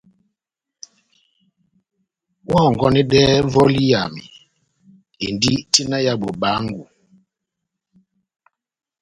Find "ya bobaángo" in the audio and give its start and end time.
6.05-6.83